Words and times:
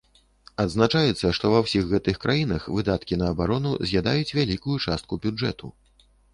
Адзначаецца, 0.61 1.27
што 1.39 1.45
ва 1.55 1.59
ўсіх 1.65 1.83
гэтых 1.91 2.17
краінах 2.25 2.67
выдаткі 2.79 3.21
на 3.25 3.29
абарону 3.35 3.77
з'ядаюць 3.95 4.33
вялікую 4.41 4.77
частку 4.85 5.13
бюджэту. 5.27 5.75